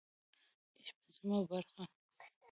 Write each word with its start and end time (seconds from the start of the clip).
شپږمه 0.85 1.39
برخه 1.49 1.83